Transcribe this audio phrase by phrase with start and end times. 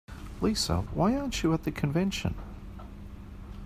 [0.41, 2.33] Lisa, why aren't you at the convention?